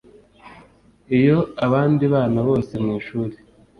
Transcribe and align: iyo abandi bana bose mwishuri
iyo 1.17 1.37
abandi 1.65 2.03
bana 2.13 2.39
bose 2.47 2.71
mwishuri 2.83 3.35